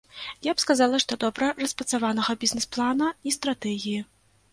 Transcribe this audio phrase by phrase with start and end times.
[0.45, 4.01] Я б сказала, што добра распрацаванага бізнэс-плана і стратэгіі.